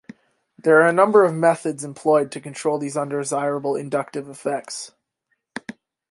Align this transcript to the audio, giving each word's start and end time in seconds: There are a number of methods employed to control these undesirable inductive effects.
There 0.57 0.81
are 0.81 0.87
a 0.87 0.91
number 0.91 1.23
of 1.23 1.31
methods 1.31 1.83
employed 1.83 2.31
to 2.31 2.41
control 2.41 2.79
these 2.79 2.97
undesirable 2.97 3.75
inductive 3.75 4.27
effects. 4.29 4.93